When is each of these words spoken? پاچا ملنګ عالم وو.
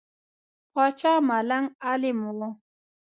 پاچا 0.73 1.13
ملنګ 1.27 1.65
عالم 1.85 2.19
وو. 2.37 2.49